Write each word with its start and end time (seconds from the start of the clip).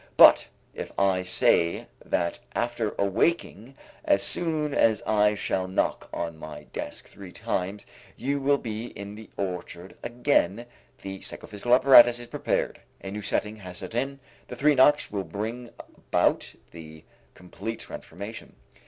But 0.17 0.47
if 0.73 0.91
I 0.99 1.21
say 1.21 1.85
that 2.03 2.39
after 2.55 2.95
awaking 2.97 3.75
as 4.03 4.23
soon 4.23 4.73
as 4.73 5.03
I 5.03 5.35
shall 5.35 5.67
knock 5.67 6.09
on 6.11 6.39
my 6.39 6.63
desk 6.73 7.07
three 7.07 7.31
times, 7.31 7.85
you 8.17 8.41
will 8.41 8.57
be 8.57 8.87
in 8.87 9.13
the 9.13 9.29
orchard 9.37 9.95
again, 10.01 10.65
the 11.03 11.21
psychophysical 11.21 11.75
apparatus 11.75 12.17
is 12.17 12.25
prepared, 12.25 12.81
a 13.03 13.11
new 13.11 13.21
setting 13.21 13.57
has 13.57 13.77
set 13.77 13.93
in, 13.93 14.19
the 14.47 14.55
three 14.55 14.73
knocks 14.73 15.11
will 15.11 15.23
bring 15.23 15.69
about 15.79 16.55
the 16.71 17.03
complete 17.35 17.81
transformation. 17.81 18.55